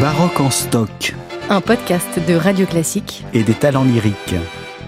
[0.00, 1.14] Baroque en stock
[1.48, 3.24] Un podcast de Radio Classique.
[3.34, 4.34] et des talents lyriques.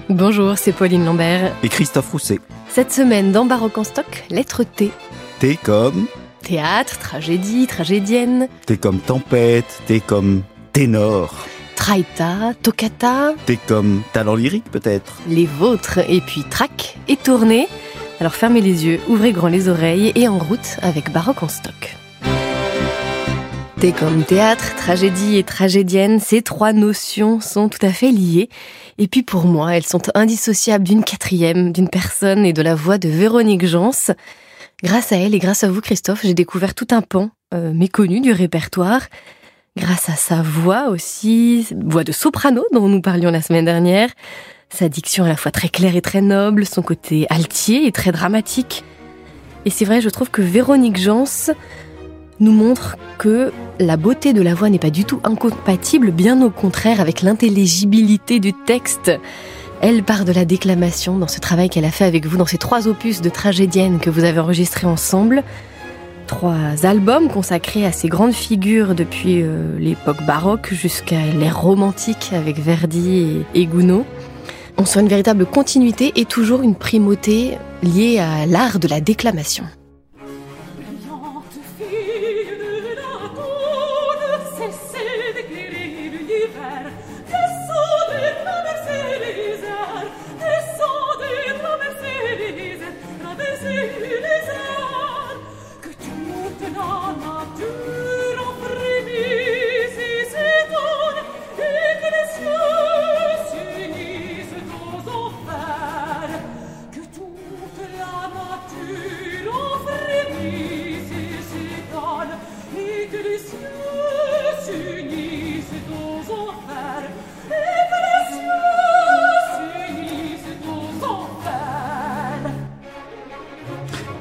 [0.09, 1.53] Bonjour, c'est Pauline Lambert.
[1.63, 2.39] Et Christophe Rousset.
[2.69, 4.91] Cette semaine dans Baroque en stock, lettre T.
[5.39, 6.07] T'es comme,
[6.43, 10.43] Théâtre, tragédie, tragédienne, t'es comme tempête, t'es comme
[10.73, 11.35] ténor,
[11.77, 15.19] traita, toccata, t'es comme talent lyrique peut-être.
[15.29, 17.69] les vôtres, et puis track et tournée.
[18.21, 21.97] Alors fermez les yeux, ouvrez grand les oreilles et en route avec Baroque en stock.
[23.81, 28.51] Comme théâtre, tragédie et tragédienne, ces trois notions sont tout à fait liées.
[28.99, 32.99] Et puis pour moi, elles sont indissociables d'une quatrième, d'une personne et de la voix
[32.99, 34.13] de Véronique Jans.
[34.83, 38.21] Grâce à elle et grâce à vous, Christophe, j'ai découvert tout un pan euh, méconnu
[38.21, 39.01] du répertoire.
[39.79, 44.11] Grâce à sa voix aussi, voix de soprano dont nous parlions la semaine dernière,
[44.69, 48.13] sa diction à la fois très claire et très noble, son côté altier et très
[48.13, 48.85] dramatique.
[49.65, 51.25] Et c'est vrai, je trouve que Véronique Jans
[52.41, 56.51] nous montre que la beauté de la voix n'est pas du tout incompatible, bien au
[56.51, 59.13] contraire avec l'intelligibilité du texte.
[59.83, 62.59] Elle part de la déclamation dans ce travail qu'elle a fait avec vous dans ces
[62.59, 65.43] trois opus de tragédienne que vous avez enregistrés ensemble.
[66.27, 72.59] Trois albums consacrés à ces grandes figures depuis euh, l'époque baroque jusqu'à l'ère romantique avec
[72.59, 74.05] Verdi et, et Gounod.
[74.77, 79.65] On sent une véritable continuité et toujours une primauté liée à l'art de la déclamation.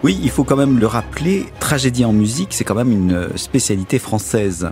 [0.09, 3.99] Oui, il faut quand même le rappeler, tragédie en musique, c'est quand même une spécialité
[3.99, 4.71] française.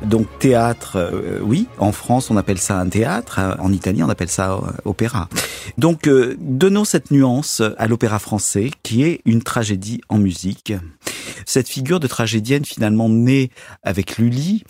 [0.00, 4.08] Donc théâtre, euh, oui, en France on appelle ça un théâtre, euh, en Italie on
[4.08, 5.28] appelle ça euh, opéra.
[5.76, 10.72] Donc euh, donnons cette nuance à l'opéra français qui est une tragédie en musique.
[11.44, 13.50] Cette figure de tragédienne finalement née
[13.82, 14.64] avec Lully,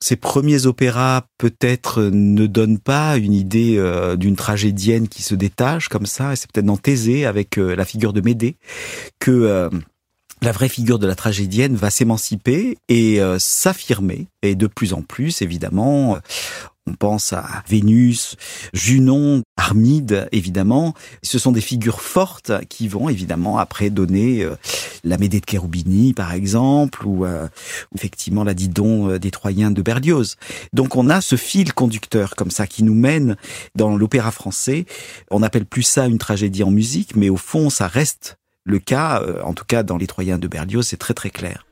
[0.00, 5.88] ses premiers opéras peut-être ne donnent pas une idée euh, d'une tragédienne qui se détache
[5.88, 8.56] comme ça, et c'est peut-être dans Thésée avec euh, la figure de Médée
[9.18, 9.70] que euh,
[10.42, 15.02] la vraie figure de la tragédienne va s'émanciper et euh, s'affirmer, et de plus en
[15.02, 16.18] plus évidemment.
[16.86, 18.36] On pense à Vénus,
[18.72, 20.94] Junon, Armide, évidemment.
[21.22, 24.54] Ce sont des figures fortes qui vont évidemment après donner euh,
[25.02, 27.48] la Médée de Cherubini, par exemple, ou euh,
[27.94, 30.36] effectivement la Didon euh, des Troyens de Berlioz.
[30.72, 33.36] Donc on a ce fil conducteur comme ça qui nous mène
[33.74, 34.86] dans l'opéra français.
[35.30, 38.36] On n'appelle plus ça une tragédie en musique, mais au fond ça reste
[38.66, 41.65] le cas, euh, en tout cas dans les Troyens de Berlioz, c'est très très clair.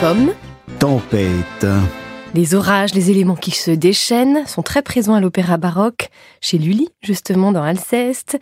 [0.00, 0.32] Comme
[0.78, 1.66] Tempête.
[2.34, 6.08] Les orages, les éléments qui se déchaînent sont très présents à l'opéra baroque,
[6.40, 8.38] chez Lully, justement, dans Alceste,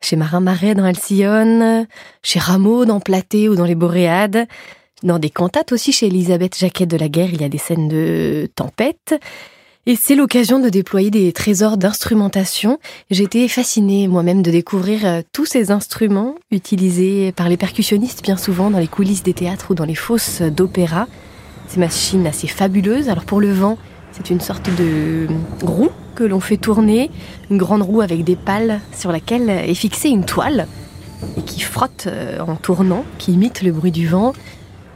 [0.00, 1.86] chez Marin Marais dans Alcyone,
[2.22, 4.46] chez Rameau dans Platé ou dans les Boréades.
[5.02, 7.88] Dans des cantates aussi, chez Elisabeth Jacquet de la Guerre, il y a des scènes
[7.88, 9.14] de tempête.
[9.90, 12.78] Et c'est l'occasion de déployer des trésors d'instrumentation.
[13.08, 18.68] Été fascinée moi-même de découvrir euh, tous ces instruments utilisés par les percussionnistes bien souvent
[18.68, 21.06] dans les coulisses des théâtres ou dans les fosses d'opéra.
[21.68, 23.08] Ces machines assez fabuleuses.
[23.08, 23.78] Alors pour le vent,
[24.12, 25.26] c'est une sorte de
[25.62, 27.10] roue que l'on fait tourner,
[27.50, 30.68] une grande roue avec des pales sur laquelle est fixée une toile
[31.38, 34.34] et qui frotte euh, en tournant, qui imite le bruit du vent.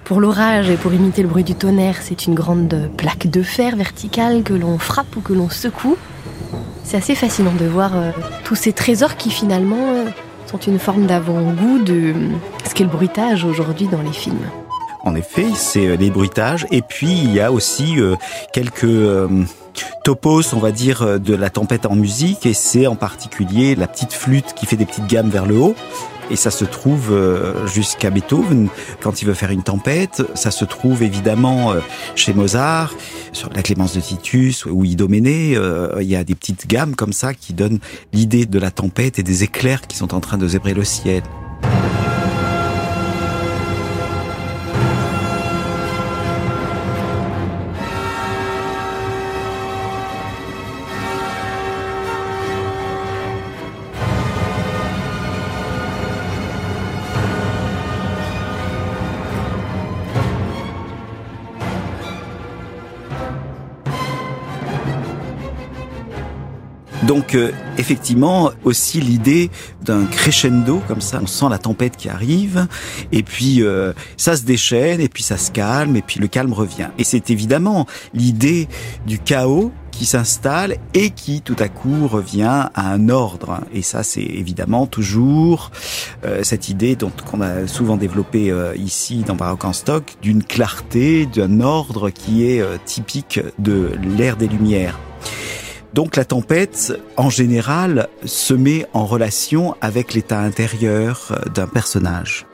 [0.04, 3.76] Pour l'orage et pour imiter le bruit du tonnerre, c'est une grande plaque de fer
[3.76, 5.96] verticale que l'on frappe ou que l'on secoue.
[6.84, 8.10] C'est assez fascinant de voir euh,
[8.44, 10.04] tous ces trésors qui finalement euh,
[10.46, 12.14] sont une forme d'avant-goût de
[12.68, 14.44] ce qu'est le bruitage aujourd'hui dans les films.
[15.04, 16.66] En effet, c'est euh, les bruitages.
[16.70, 18.14] Et puis, il y a aussi euh,
[18.52, 19.28] quelques euh,
[20.04, 22.46] topos, on va dire, euh, de la tempête en musique.
[22.46, 25.74] Et c'est en particulier la petite flûte qui fait des petites gammes vers le haut.
[26.30, 28.68] Et ça se trouve euh, jusqu'à Beethoven
[29.00, 30.22] quand il veut faire une tempête.
[30.34, 31.80] Ça se trouve évidemment euh,
[32.14, 32.94] chez Mozart,
[33.32, 35.54] sur la Clémence de Titus ou Idoménée.
[35.56, 37.80] Euh, Il y a des petites gammes comme ça qui donnent
[38.12, 41.22] l'idée de la tempête et des éclairs qui sont en train de zébrer le ciel.
[67.06, 69.50] Donc euh, effectivement aussi l'idée
[69.82, 72.66] d'un crescendo comme ça, on sent la tempête qui arrive
[73.10, 76.52] et puis euh, ça se déchaîne et puis ça se calme et puis le calme
[76.52, 76.88] revient.
[76.98, 78.68] Et c'est évidemment l'idée
[79.06, 83.60] du chaos qui s'installe et qui tout à coup revient à un ordre.
[83.72, 85.70] Et ça, c'est évidemment toujours
[86.24, 90.42] euh, cette idée dont qu'on a souvent développée euh, ici dans Baroque en stock, d'une
[90.42, 94.98] clarté, d'un ordre qui est euh, typique de l'ère des Lumières.
[95.94, 102.46] Donc la tempête, en général, se met en relation avec l'état intérieur d'un personnage.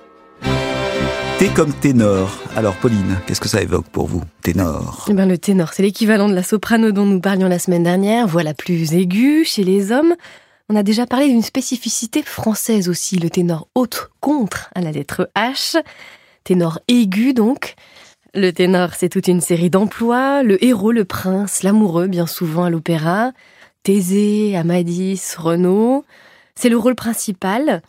[1.38, 2.36] T comme ténor.
[2.56, 5.06] Alors Pauline, qu'est-ce que ça évoque pour vous Ténor?
[5.08, 8.26] Eh ben, le ténor, c'est l'équivalent de la soprano dont nous parlions la semaine dernière,
[8.26, 10.16] voix la plus aiguë chez les hommes.
[10.68, 15.30] On a déjà parlé d'une spécificité française aussi, le ténor haute contre à la lettre
[15.36, 15.80] H.
[16.42, 17.76] Ténor aigu donc.
[18.34, 20.42] Le ténor, c'est toute une série d'emplois.
[20.42, 23.32] Le héros, le prince, l'amoureux, bien souvent à l'opéra.
[23.82, 26.04] Thésée, Amadis, Renaud.
[26.54, 27.80] C'est le rôle principal.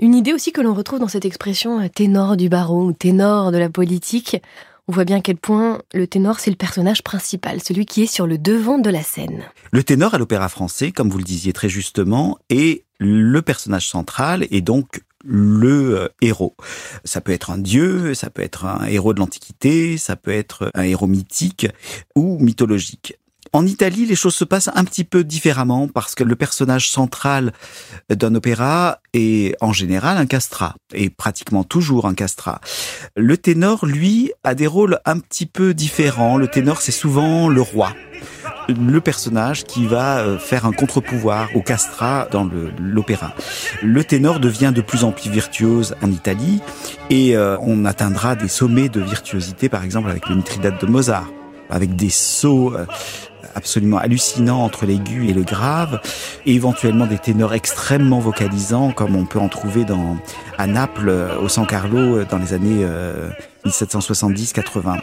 [0.00, 3.52] Une idée aussi que l'on retrouve dans cette expression euh, ténor du barreau ou ténor
[3.52, 4.40] de la politique.
[4.88, 8.06] On voit bien à quel point le ténor, c'est le personnage principal, celui qui est
[8.06, 9.44] sur le devant de la scène.
[9.70, 14.46] Le ténor à l'opéra français, comme vous le disiez très justement, est le personnage central
[14.50, 16.56] et donc le euh, héros.
[17.04, 20.70] Ça peut être un dieu, ça peut être un héros de l'Antiquité, ça peut être
[20.74, 21.68] un héros mythique
[22.16, 23.16] ou mythologique.
[23.54, 27.52] En Italie, les choses se passent un petit peu différemment parce que le personnage central
[28.08, 32.62] d'un opéra est en général un castrat, et pratiquement toujours un castrat.
[33.14, 36.38] Le ténor, lui, a des rôles un petit peu différents.
[36.38, 37.92] Le ténor, c'est souvent le roi
[38.68, 43.34] le personnage qui va euh, faire un contre-pouvoir au castrat dans l'opéra.
[43.82, 46.60] Le ténor devient de plus en plus virtuose en Italie
[47.10, 51.28] et euh, on atteindra des sommets de virtuosité, par exemple avec le Mithridate de Mozart,
[51.70, 52.86] avec des sauts euh,
[53.54, 56.00] absolument hallucinants entre l'aigu et le grave,
[56.46, 60.16] et éventuellement des ténors extrêmement vocalisants, comme on peut en trouver dans,
[60.58, 63.28] à Naples, euh, au San Carlo, euh, dans les années euh,
[63.66, 65.00] 1770-80.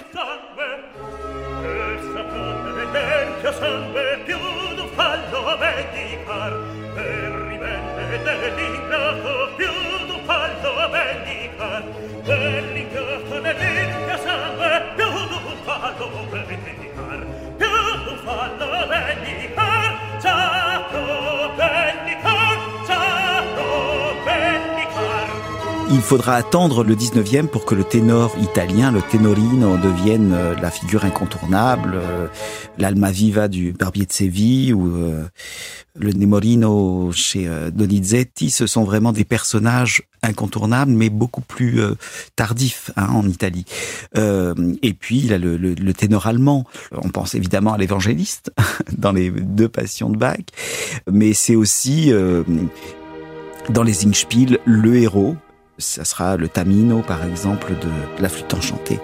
[26.10, 31.06] Faudra attendre le 19e pour que le ténor italien, le tenorino, devienne euh, la figure
[31.06, 32.26] incontournable, euh,
[32.80, 35.24] l'alma viva du Barbier de Séville ou euh,
[35.94, 38.50] le Nemorino chez Donizetti.
[38.50, 41.94] Ce sont vraiment des personnages incontournables, mais beaucoup plus euh,
[42.36, 43.66] tardifs hein, en Italie.
[44.16, 46.66] Et puis, il a le, ténor allemand.
[46.92, 48.52] On pense évidemment à l'évangéliste
[48.98, 50.40] dans les deux passions de Bach,
[51.12, 52.12] mais c'est aussi...
[53.70, 55.36] dans les Singspiel, le héros,
[55.80, 59.00] ça sera le Tamino, par exemple, de la flûte enchantée.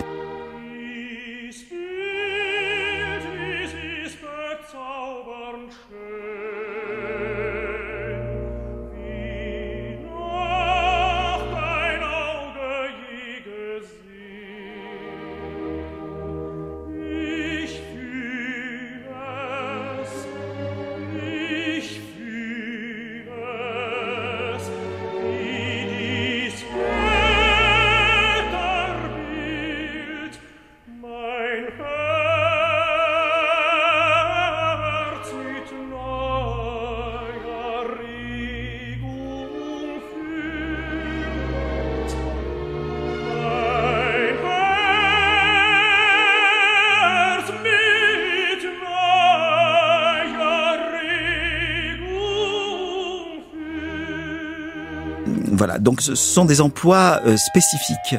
[55.75, 58.15] Voilà, donc ce sont des emplois euh, spécifiques.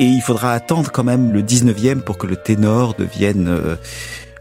[0.00, 3.76] Et il faudra attendre quand même le 19e pour que le ténor devienne euh,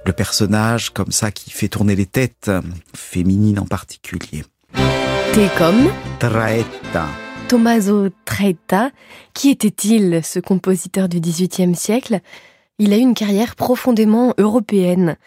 [0.06, 2.50] le personnage comme ça qui fait tourner les têtes,
[2.96, 4.44] féminines en particulier.
[5.34, 7.06] T comme Traetta.
[7.48, 8.90] Tommaso Traetta.
[9.34, 12.20] Qui était-il, ce compositeur du XVIIIe siècle?
[12.80, 15.18] Il a eu une carrière profondément européenne.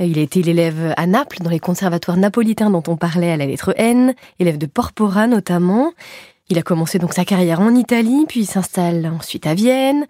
[0.00, 3.46] Il a été l'élève à Naples, dans les conservatoires napolitains dont on parlait à la
[3.46, 5.92] lettre N, élève de Porpora notamment.
[6.50, 10.06] Il a commencé donc sa carrière en Italie, puis il s'installe ensuite à Vienne,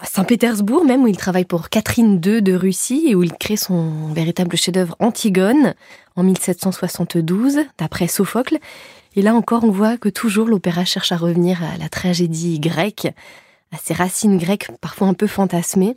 [0.00, 3.56] à Saint-Pétersbourg même, où il travaille pour Catherine II de Russie et où il crée
[3.56, 5.74] son véritable chef-d'œuvre Antigone
[6.16, 8.58] en 1772, d'après Sophocle.
[9.14, 13.06] Et là encore, on voit que toujours l'opéra cherche à revenir à la tragédie grecque,
[13.72, 15.94] à ses racines grecques parfois un peu fantasmées.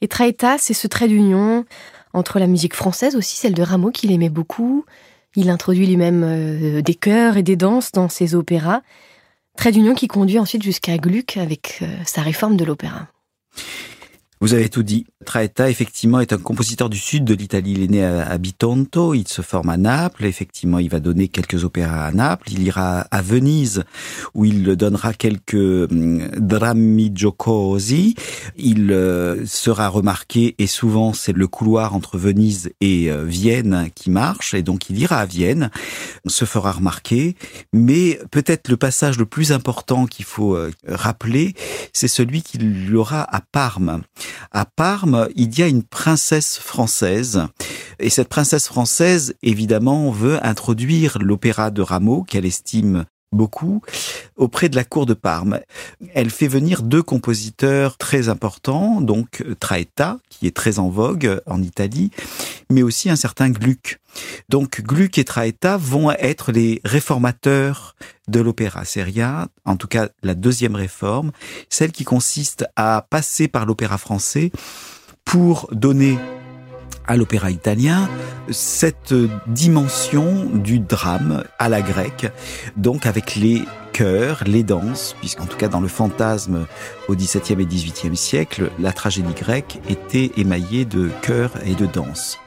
[0.00, 1.64] Et Traetta, c'est ce trait d'union
[2.12, 4.84] entre la musique française aussi, celle de Rameau qu'il aimait beaucoup,
[5.36, 8.82] il introduit lui-même euh, des chœurs et des danses dans ses opéras,
[9.56, 13.08] trait d'union qui conduit ensuite jusqu'à Gluck avec euh, sa réforme de l'opéra.
[14.40, 15.06] Vous avez tout dit.
[15.24, 17.72] Traetta, effectivement, est un compositeur du sud de l'Italie.
[17.72, 20.24] Il est né à Bitonto, il se forme à Naples.
[20.24, 22.48] Effectivement, il va donner quelques opéras à Naples.
[22.52, 23.84] Il ira à Venise,
[24.34, 28.14] où il donnera quelques hum, drammi giocosi.
[28.56, 34.10] Il euh, sera remarqué, et souvent c'est le couloir entre Venise et euh, Vienne qui
[34.10, 35.70] marche, et donc il ira à Vienne,
[36.26, 37.36] se fera remarquer.
[37.72, 41.54] Mais peut-être le passage le plus important qu'il faut euh, rappeler,
[41.92, 44.02] c'est celui qu'il aura à Parme.
[44.50, 47.46] À Parme, il y a une princesse française.
[47.98, 53.80] Et cette princesse française, évidemment, veut introduire l'opéra de Rameau, qu'elle estime beaucoup
[54.36, 55.60] auprès de la cour de Parme.
[56.14, 61.62] Elle fait venir deux compositeurs très importants, donc Traetta, qui est très en vogue en
[61.62, 62.10] Italie,
[62.70, 63.98] mais aussi un certain Gluck.
[64.48, 67.94] Donc Gluck et Traetta vont être les réformateurs
[68.28, 71.32] de l'opéra seria, en tout cas la deuxième réforme,
[71.68, 74.50] celle qui consiste à passer par l'opéra français
[75.24, 76.18] pour donner
[77.06, 78.08] à l'opéra italien
[78.50, 79.14] cette
[79.46, 82.30] dimension du drame à la grecque,
[82.76, 86.66] donc avec les chœurs, les danses, puisqu'en tout cas dans le fantasme
[87.08, 92.38] au XVIIe et XVIIIe siècle, la tragédie grecque était émaillée de chœurs et de danses.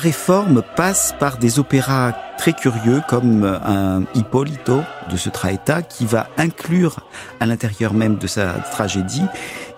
[0.00, 6.28] Réforme passe par des opéras très curieux comme un Hippolito de ce Traetta qui va
[6.38, 7.06] inclure
[7.38, 9.26] à l'intérieur même de sa tragédie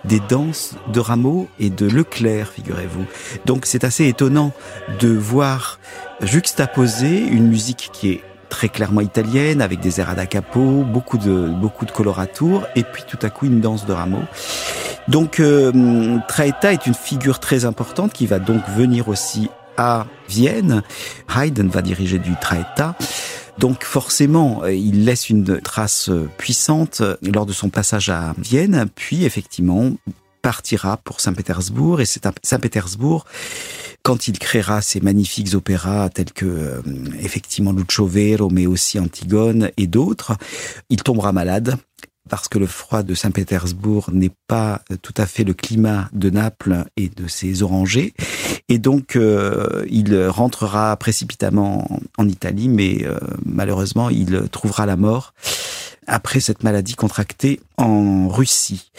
[0.05, 3.05] des danses de Rameau et de Leclerc, figurez-vous.
[3.47, 4.53] Donc c'est assez étonnant
[5.01, 5.79] de voir
[6.21, 11.49] juxtaposer une musique qui est très clairement italienne avec des airs da capo, beaucoup de
[11.49, 14.23] beaucoup de coloratours et puis tout à coup une danse de Rameau.
[15.09, 19.51] Donc euh, Traetta est une figure très importante qui va donc venir aussi
[19.83, 20.83] à Vienne.
[21.35, 22.97] Haydn va diriger du Traetta.
[23.59, 28.35] Donc forcément, euh, il laisse une trace euh, puissante euh, lors de son passage à
[28.39, 29.91] Vienne, puis effectivement
[30.41, 33.25] partira pour Saint-Pétersbourg, et c'est à Saint-Pétersbourg
[34.03, 36.83] quand il créera ces magnifiques opéras tels que
[37.21, 40.33] effectivement Lucio Vero, mais aussi Antigone et d'autres,
[40.91, 41.77] il tombera malade
[42.29, 46.85] parce que le froid de Saint-Pétersbourg n'est pas tout à fait le climat de Naples
[46.97, 48.15] et de ses orangers.
[48.69, 55.35] Et donc, euh, il rentrera précipitamment en Italie, mais euh, malheureusement, il trouvera la mort
[56.07, 58.91] après cette maladie contractée en Russie.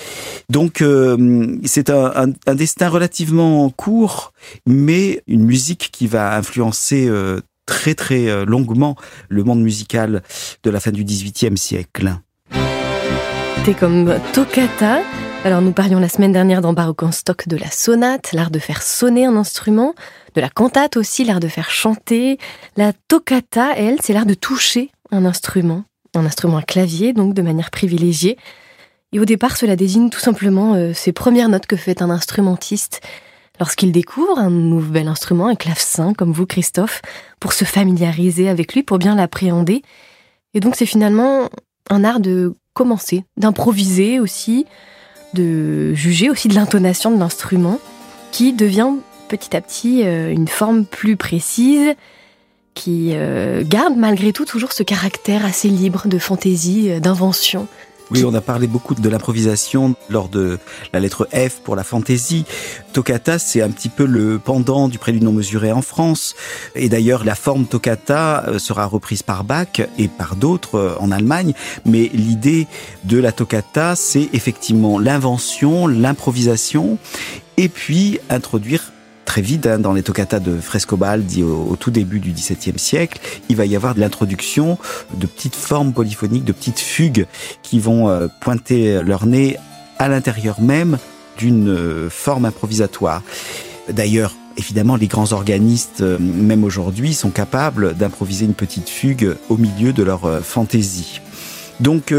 [0.49, 4.33] Donc, euh, c'est un, un, destin relativement court,
[4.65, 7.09] mais une musique qui va influencer
[7.65, 8.95] très très longuement
[9.29, 10.21] le monde musical
[10.63, 12.15] de la fin du XVIIIe siècle.
[13.57, 15.01] C'était comme toccata.
[15.45, 18.59] Alors nous parlions la semaine dernière dans Baroque en stock de la sonate, l'art de
[18.59, 19.93] faire sonner un instrument,
[20.35, 22.37] de la cantate aussi, l'art de faire chanter.
[22.77, 25.83] La toccata, elle, c'est l'art de toucher un instrument.
[26.15, 28.37] un instrument à clavier, donc de manière privilégiée.
[29.13, 33.01] Et au départ, cela désigne tout simplement euh, ces premières notes que fait un instrumentiste
[33.59, 37.01] lorsqu'il découvre un nouvel instrument, un clavecin, comme vous, Christophe,
[37.39, 39.83] pour se familiariser avec lui, pour bien l'appréhender.
[40.53, 41.49] Et donc, c'est finalement
[41.89, 44.65] un art de commencer, d'improviser aussi,
[45.33, 47.79] de juger aussi de l'intonation de l'instrument,
[48.31, 48.91] qui devient
[49.29, 51.95] petit à petit euh, une forme plus précise,
[52.73, 57.67] qui euh, garde malgré tout toujours ce caractère assez libre de fantaisie, euh, d'invention.
[58.13, 60.59] Oui, on a parlé beaucoup de l'improvisation lors de
[60.93, 62.45] la lettre F pour la fantaisie.
[62.93, 66.35] Toccata, c'est un petit peu le pendant du prélude non mesuré en France.
[66.75, 71.53] Et d'ailleurs, la forme toccata euh, sera reprise par Bach et par d'autres en Allemagne.
[71.85, 72.67] Mais l'idée
[73.03, 76.99] de la toccata, c'est effectivement l'invention, l'improvisation
[77.57, 78.91] et puis introduire
[79.25, 83.19] très vite hein, dans les toccatas de Frescobaldi au, au tout début du XVIIe siècle,
[83.49, 84.77] il va y avoir l'introduction
[85.15, 87.25] de petites formes polyphoniques, de petites fugues
[87.61, 89.57] qui vont euh, pointer leur nez
[89.99, 90.97] à l'intérieur même
[91.37, 93.21] d'une euh, forme improvisatoire.
[93.89, 99.57] D'ailleurs, évidemment, les grands organistes, euh, même aujourd'hui, sont capables d'improviser une petite fugue au
[99.57, 101.21] milieu de leur fantaisie.
[101.79, 102.13] Donc,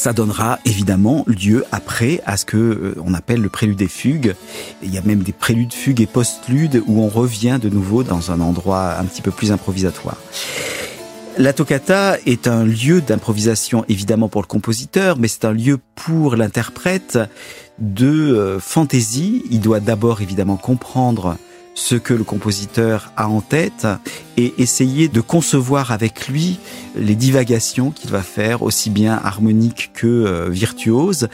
[0.00, 4.34] ça donnera évidemment lieu après à ce que euh, on appelle le prélude des fugues.
[4.82, 8.30] Il y a même des préludes fugues et postludes où on revient de nouveau dans
[8.30, 10.16] un endroit un petit peu plus improvisatoire.
[11.36, 16.34] La toccata est un lieu d'improvisation évidemment pour le compositeur, mais c'est un lieu pour
[16.34, 17.18] l'interprète
[17.78, 19.44] de euh, fantaisie.
[19.50, 21.36] Il doit d'abord évidemment comprendre
[21.74, 23.86] ce que le compositeur a en tête
[24.36, 26.58] et essayer de concevoir avec lui
[26.96, 31.28] les divagations qu'il va faire, aussi bien harmoniques que euh, virtuoses,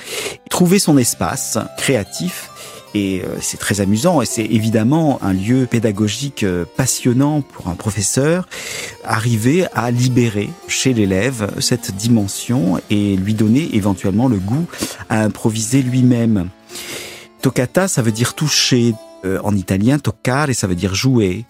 [0.50, 2.50] trouver son espace créatif.
[2.94, 7.74] Et euh, c'est très amusant et c'est évidemment un lieu pédagogique euh, passionnant pour un
[7.74, 8.48] professeur,
[9.04, 14.66] arriver à libérer chez l'élève cette dimension et lui donner éventuellement le goût
[15.10, 16.48] à improviser lui-même.
[17.42, 21.44] Toccata, ça veut dire toucher, euh, en italien, toccare, ça veut dire jouer.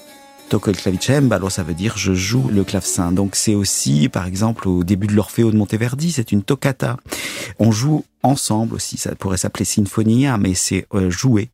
[0.48, 3.10] Tocco il clavicembalo, ça veut dire je joue le clavecin.
[3.10, 6.96] Donc c'est aussi, par exemple, au début de l'Orfeo de Monteverdi, c'est une toccata.
[7.58, 11.50] On joue ensemble aussi, ça pourrait s'appeler sinfonia, mais c'est euh, jouer.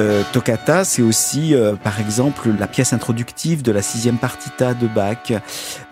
[0.00, 4.86] Euh, toccata, c'est aussi, euh, par exemple, la pièce introductive de la sixième partita de
[4.86, 5.30] Bach.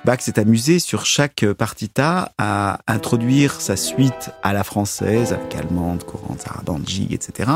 [0.07, 6.05] Bach s'est amusé sur chaque partita à introduire sa suite à la française, avec allemande,
[6.05, 7.51] courante, sarabanji, etc.,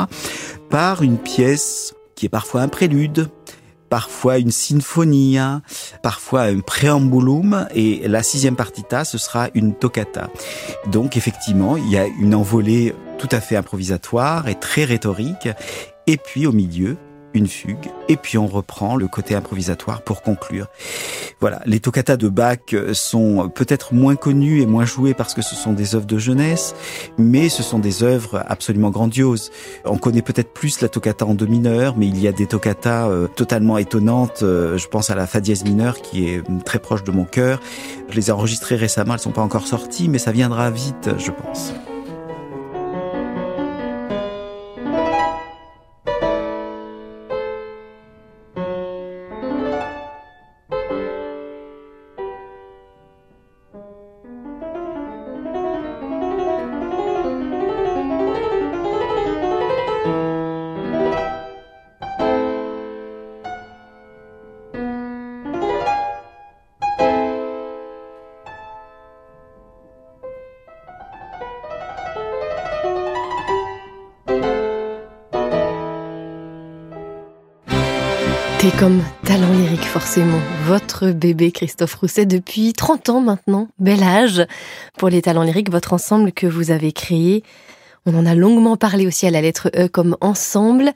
[0.69, 3.31] par une pièce qui est parfois un prélude,
[3.89, 5.39] parfois une symphonie,
[6.03, 10.29] parfois un préambulum, et la sixième partita, ce sera une toccata.
[10.91, 15.49] Donc effectivement, il y a une envolée tout à fait improvisatoire et très rhétorique,
[16.07, 16.97] et puis au milieu,
[17.35, 20.67] une fugue, et puis on reprend le côté improvisatoire pour conclure.
[21.41, 22.59] Voilà, les toccatas de Bach
[22.93, 26.75] sont peut-être moins connus et moins joués parce que ce sont des œuvres de jeunesse,
[27.19, 29.51] mais ce sont des œuvres absolument grandioses.
[29.85, 33.09] On connaît peut-être plus la toccata en do mineur, mais il y a des toccatas
[33.09, 34.43] euh, totalement étonnantes.
[34.43, 37.61] Euh, je pense à la fa dièse mineure qui est très proche de mon cœur.
[38.09, 41.31] Je les ai enregistrées récemment, elles sont pas encore sorties, mais ça viendra vite, je
[41.31, 41.73] pense.
[78.63, 84.47] T'es comme talent lyrique forcément, votre bébé Christophe Rousset depuis 30 ans maintenant, bel âge
[84.97, 87.43] pour les talents lyriques, votre ensemble que vous avez créé.
[88.07, 90.93] On en a longuement parlé aussi à la lettre E comme ensemble.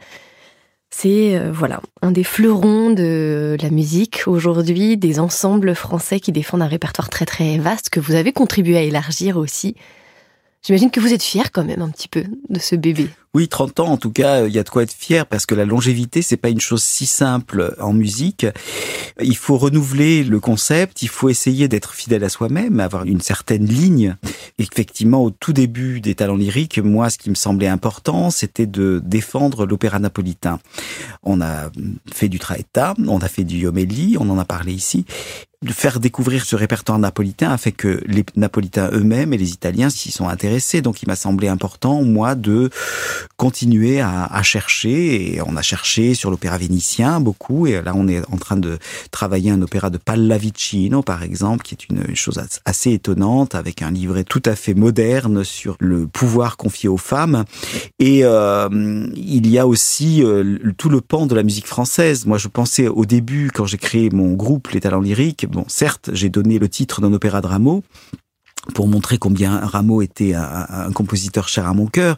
[0.91, 6.63] C'est euh, voilà un des fleurons de la musique aujourd'hui, des ensembles français qui défendent
[6.63, 9.75] un répertoire très très vaste que vous avez contribué à élargir aussi.
[10.67, 13.09] J'imagine que vous êtes fier quand même un petit peu de ce bébé.
[13.35, 15.55] Oui, 30 ans, en tout cas, il y a de quoi être fier parce que
[15.55, 18.47] la longévité, c'est pas une chose si simple en musique.
[19.21, 23.65] Il faut renouveler le concept, il faut essayer d'être fidèle à soi-même, avoir une certaine
[23.65, 24.17] ligne.
[24.59, 29.01] Effectivement, au tout début des talents lyriques, moi, ce qui me semblait important, c'était de
[29.05, 30.59] défendre l'opéra napolitain.
[31.23, 31.71] On a
[32.13, 35.05] fait du Traetta, on a fait du Yomelli, on en a parlé ici
[35.69, 40.11] faire découvrir ce répertoire napolitain a fait que les Napolitains eux-mêmes et les Italiens s'y
[40.11, 40.83] sont intéressés.
[40.83, 42.71] Donc il m'a semblé important, moi, de
[43.37, 45.35] continuer à, à, chercher.
[45.35, 47.67] Et on a cherché sur l'opéra vénitien beaucoup.
[47.67, 48.79] Et là, on est en train de
[49.11, 53.91] travailler un opéra de Pallavicino, par exemple, qui est une chose assez étonnante, avec un
[53.91, 57.45] livret tout à fait moderne sur le pouvoir confié aux femmes.
[57.99, 58.69] Et euh,
[59.17, 62.27] il y a aussi euh, tout le pan de la musique française.
[62.27, 66.11] Moi, je pensais au début, quand j'ai créé mon groupe, Les Talents Lyriques, bon, certes,
[66.13, 67.83] j'ai donné le titre d'un opéra de Rameau,
[68.75, 72.17] pour montrer combien Rameau était un, compositeur cher à mon cœur,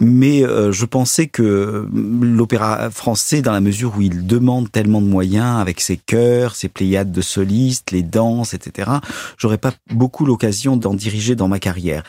[0.00, 5.06] mais euh, je pensais que l'opéra français, dans la mesure où il demande tellement de
[5.06, 8.90] moyens, avec ses chœurs, ses pléiades de solistes, les danses, etc.,
[9.38, 12.02] j'aurais pas beaucoup l'occasion d'en diriger dans ma carrière.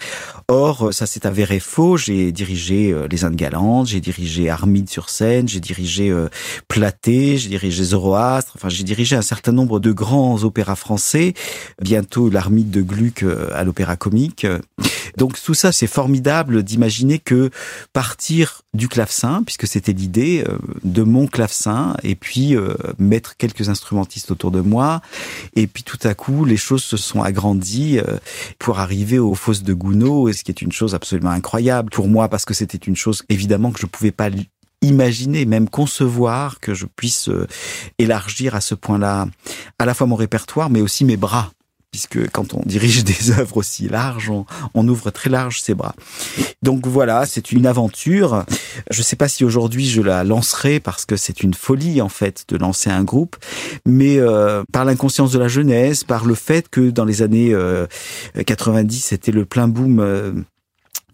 [0.48, 1.98] Or, ça s'est avéré faux.
[1.98, 6.30] J'ai dirigé euh, Les Indes Galantes, j'ai dirigé Armide sur scène, j'ai dirigé euh,
[6.68, 11.34] Platé, j'ai dirigé Zoroastre, enfin j'ai dirigé un certain nombre de grands opéras français,
[11.82, 14.48] bientôt l'Armide de Gluck à l'opéra comique.
[15.18, 17.50] Donc tout ça, c'est formidable d'imaginer que
[17.92, 20.46] partir du clavecin, puisque c'était l'idée,
[20.84, 25.02] de mon clavecin, et puis euh, mettre quelques instrumentistes autour de moi,
[25.56, 28.18] et puis tout à coup, les choses se sont agrandies euh,
[28.60, 32.30] pour arriver aux fosses de Gounod, ce qui est une chose absolument incroyable pour moi,
[32.30, 34.30] parce que c'était une chose évidemment que je pouvais pas
[34.82, 37.48] imaginer, même concevoir que je puisse euh,
[38.00, 39.28] élargir à ce point-là
[39.80, 41.52] à la fois mon répertoire, mais aussi mes bras
[41.92, 44.32] puisque quand on dirige des œuvres aussi larges,
[44.74, 45.94] on, ouvre très large ses bras.
[46.64, 48.46] Donc voilà, c'est une aventure.
[48.90, 52.10] Je ne sais pas si aujourd'hui je la lancerai parce que c'est une folie en
[52.10, 53.36] fait de lancer un groupe,
[53.86, 57.86] mais euh, par l'inconscience de la jeunesse, par le fait que dans les années euh,
[58.46, 60.32] 90 c'était le plein boom euh,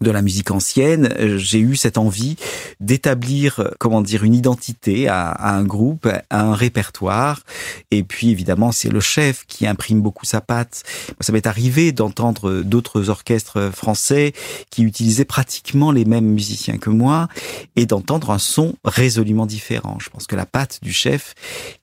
[0.00, 2.36] de la musique ancienne, j'ai eu cette envie
[2.80, 7.40] d'établir, comment dire, une identité à, un groupe, à un répertoire.
[7.90, 10.82] Et puis, évidemment, c'est le chef qui imprime beaucoup sa patte.
[11.20, 14.32] Ça m'est arrivé d'entendre d'autres orchestres français
[14.70, 17.28] qui utilisaient pratiquement les mêmes musiciens que moi
[17.76, 19.98] et d'entendre un son résolument différent.
[20.00, 21.34] Je pense que la patte du chef,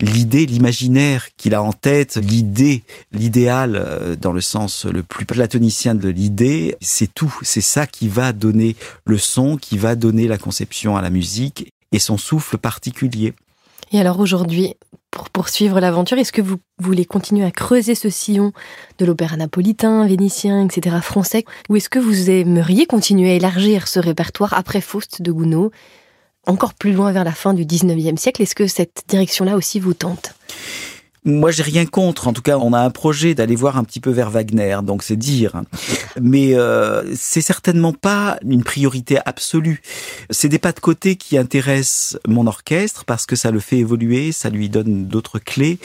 [0.01, 5.95] l'idée, l'imaginaire qu'il a en tête, l'idée, l'idéal euh, dans le sens le plus platonicien
[5.95, 7.34] de l'idée, c'est tout.
[7.41, 11.72] C'est ça qui va donner le son, qui va donner la conception à la musique
[11.91, 13.34] et son souffle particulier.
[13.91, 14.74] Et alors aujourd'hui,
[15.12, 18.52] pour poursuivre l'aventure, est-ce que vous voulez continuer à creuser ce sillon
[18.98, 24.00] de l'opéra napolitain, vénitien, etc., français, ou est-ce que vous aimeriez continuer à élargir ce
[24.00, 25.72] répertoire après Faust de Gounod,
[26.48, 28.41] encore plus loin vers la fin du 19e siècle?
[28.41, 30.34] Est-ce que cette direction-là aussi vous tente?
[31.26, 32.28] Moi, j'ai rien contre.
[32.28, 35.04] En tout cas, on a un projet d'aller voir un petit peu vers Wagner, donc
[35.04, 35.62] c'est dire.
[36.22, 39.82] Mais euh, c'est certainement pas une priorité absolue.
[40.30, 44.32] C'est des pas de côté qui intéressent mon orchestre parce que ça le fait évoluer,
[44.32, 45.80] ça lui donne d'autres clés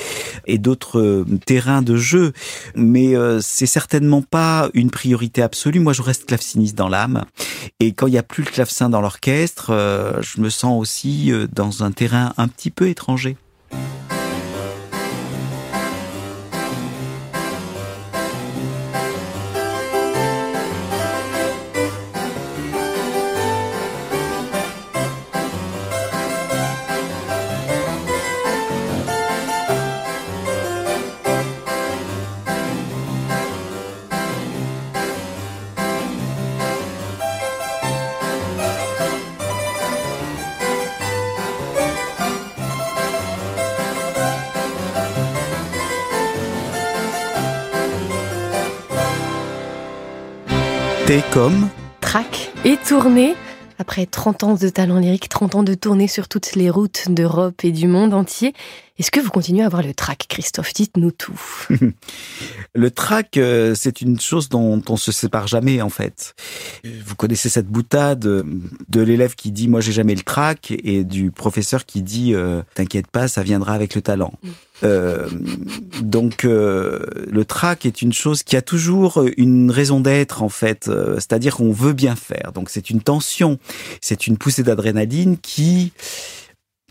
[0.47, 2.33] et d'autres euh, terrains de jeu.
[2.75, 5.81] Mais euh, c'est certainement pas une priorité absolue.
[5.81, 7.25] Moi, je reste claveciniste dans l'âme.
[7.81, 11.33] Et quand il n'y a plus le clavecin dans l'orchestre, euh, je me sens aussi
[11.33, 13.37] euh, dans un terrain un petit peu étranger.
[51.11, 51.69] T comme
[52.01, 53.35] Track et tournée.
[53.81, 57.65] Après 30 ans de talent lyrique, 30 ans de tournée sur toutes les routes d'Europe
[57.65, 58.55] et du monde entier,
[59.01, 60.73] est-ce que vous continuez à avoir le track, Christophe?
[60.75, 61.41] Dites-nous tout.
[62.75, 66.35] le track, euh, c'est une chose dont on se sépare jamais, en fait.
[66.85, 71.31] Vous connaissez cette boutade de l'élève qui dit «moi j'ai jamais le track» et du
[71.31, 74.35] professeur qui dit euh, «t'inquiète pas, ça viendra avec le talent».
[74.83, 75.29] Euh,
[76.01, 80.89] donc euh, le track est une chose qui a toujours une raison d'être en fait,
[80.89, 82.53] euh, c'est-à-dire qu'on veut bien faire.
[82.55, 83.59] Donc c'est une tension,
[84.01, 85.93] c'est une poussée d'adrénaline qui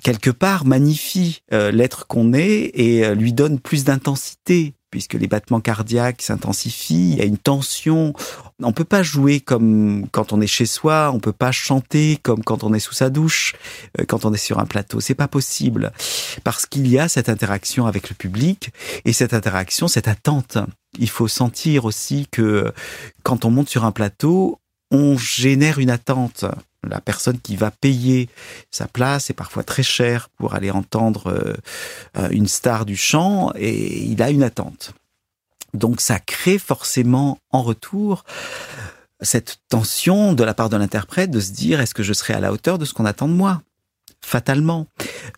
[0.04, 5.28] quelque part magnifie euh, l'être qu'on est et euh, lui donne plus d'intensité puisque les
[5.28, 8.14] battements cardiaques s'intensifient, il y a une tension.
[8.62, 12.44] On peut pas jouer comme quand on est chez soi, on peut pas chanter comme
[12.44, 13.54] quand on est sous sa douche,
[14.00, 15.00] euh, quand on est sur un plateau.
[15.00, 15.92] C'est pas possible
[16.44, 18.72] parce qu'il y a cette interaction avec le public
[19.06, 20.58] et cette interaction, cette attente.
[20.98, 22.74] Il faut sentir aussi que
[23.24, 24.60] quand on monte sur un plateau,
[24.92, 26.46] on génère une attente.
[26.88, 28.30] La personne qui va payer
[28.72, 31.28] sa place est parfois très chère pour aller entendre
[32.18, 34.94] euh, une star du chant et il a une attente.
[35.74, 38.24] Donc ça crée forcément en retour
[39.22, 42.40] cette tension de la part de l'interprète de se dire est-ce que je serai à
[42.40, 43.62] la hauteur de ce qu'on attend de moi?
[44.22, 44.88] Fatalement.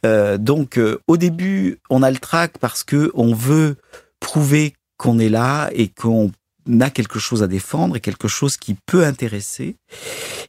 [0.06, 3.78] Euh, donc euh, au début, on a le trac parce que on veut
[4.20, 6.32] prouver qu'on est là et qu'on
[6.80, 9.78] a quelque chose à défendre et quelque chose qui peut intéresser.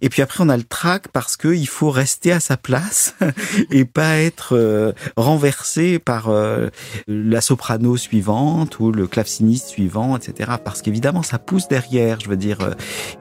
[0.01, 3.15] Et puis après, on a le trac parce que il faut rester à sa place
[3.71, 6.69] et pas être euh, renversé par euh,
[7.07, 10.53] la soprano suivante ou le claveciniste suivant, etc.
[10.65, 12.21] Parce qu'évidemment, ça pousse derrière.
[12.21, 12.73] Je veux dire, euh,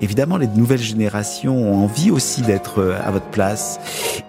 [0.02, 3.80] évidemment, les nouvelles générations ont envie aussi d'être à votre place.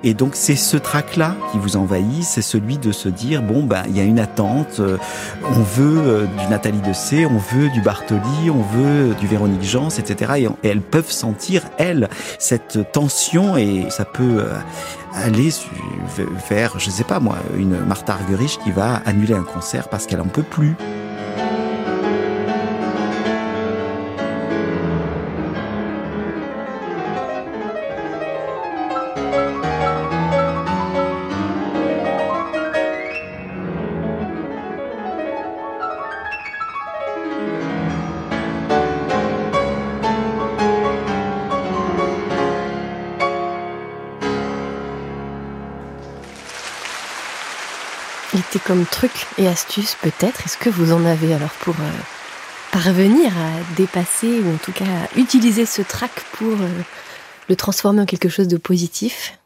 [0.04, 3.82] Et donc, c'est ce trac-là qui vous envahit, c'est celui de se dire, bon, ben,
[3.88, 8.62] il y a une attente, on veut du Nathalie Dessay, on veut du Bartoli, on
[8.62, 10.32] veut du Véronique Jans, etc.
[10.62, 14.54] Et, elles peuvent sentir, elles, cette tension et ça peut euh,
[15.14, 15.50] aller
[16.48, 20.20] vers, je sais pas moi, une Martha Argerich qui va annuler un concert parce qu'elle
[20.20, 20.74] en peut plus.
[48.92, 50.46] Était comme truc et astuce peut-être?
[50.46, 51.90] Est-ce que vous en avez alors pour euh,
[52.72, 56.82] parvenir à dépasser ou en tout cas à utiliser ce trac pour euh,
[57.48, 59.38] le transformer en quelque chose de positif?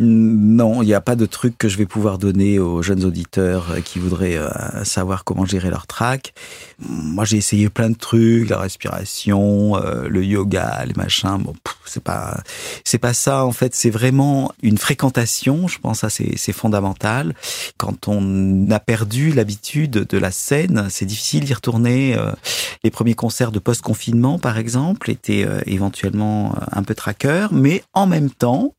[0.00, 3.72] Non, il n'y a pas de truc que je vais pouvoir donner aux jeunes auditeurs
[3.72, 6.34] euh, qui voudraient euh, savoir comment gérer leur trac.
[6.78, 11.38] Moi, j'ai essayé plein de trucs, la respiration, euh, le yoga, les machins.
[11.40, 11.52] Bon,
[11.84, 12.40] c'est pas,
[12.84, 13.44] c'est pas ça.
[13.44, 15.66] En fait, c'est vraiment une fréquentation.
[15.66, 17.34] Je pense ça, c'est, fondamental.
[17.76, 22.16] Quand on a perdu l'habitude de la scène, c'est difficile d'y retourner.
[22.84, 28.30] Les premiers concerts de post-confinement, par exemple, étaient éventuellement un peu traqueurs, mais en même
[28.30, 28.74] temps,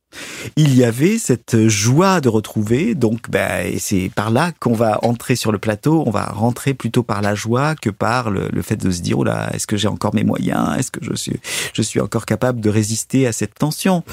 [0.56, 2.96] il y avait cette joie de retrouver.
[2.96, 6.04] Donc, ben, c'est par là qu'on va entrer sur le plateau.
[6.06, 9.24] On va rentrer plutôt par la joie que par le, fait de se dire, oh
[9.24, 10.78] là, est-ce que j'ai encore mes moyens?
[10.78, 11.40] Est-ce que je suis,
[11.74, 14.04] je suis encore capable de résister à cette tension?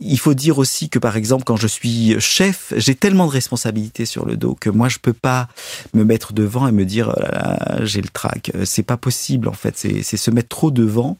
[0.00, 4.04] Il faut dire aussi que, par exemple, quand je suis chef, j'ai tellement de responsabilités
[4.04, 5.48] sur le dos que moi, je peux pas
[5.94, 8.52] me mettre devant et me dire, oh là j'ai le trac.
[8.64, 9.76] C'est pas possible, en fait.
[9.76, 11.18] C'est se mettre trop devant.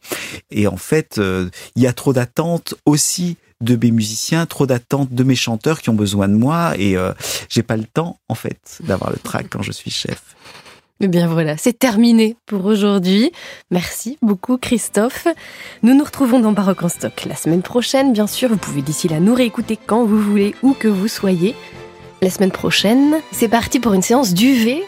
[0.50, 5.12] Et en fait, euh, il y a trop d'attentes aussi de mes musiciens, trop d'attentes
[5.12, 7.12] de mes chanteurs qui ont besoin de moi et euh,
[7.48, 10.36] j'ai pas le temps en fait d'avoir le track quand je suis chef.
[11.00, 13.30] Eh bien voilà, c'est terminé pour aujourd'hui.
[13.70, 15.28] Merci beaucoup Christophe.
[15.82, 18.48] Nous nous retrouvons dans Baroque en stock la semaine prochaine, bien sûr.
[18.48, 21.54] Vous pouvez d'ici là nous réécouter quand vous voulez, où que vous soyez.
[22.20, 24.82] La semaine prochaine, c'est parti pour une séance d'UV.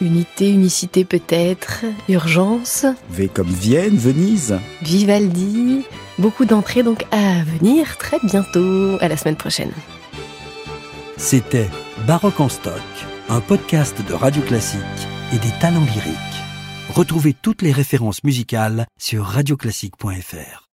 [0.00, 2.86] Unité, unicité peut-être, urgence.
[3.10, 4.58] V comme Vienne, Venise.
[4.82, 5.84] Vivaldi,
[6.18, 8.96] Beaucoup d'entrées donc à venir très bientôt.
[9.00, 9.72] À la semaine prochaine.
[11.16, 11.68] C'était
[12.06, 12.82] Baroque en stock,
[13.28, 14.80] un podcast de Radio Classique
[15.32, 16.18] et des talents lyriques.
[16.94, 20.62] Retrouvez toutes les références musicales sur radioclassique.fr.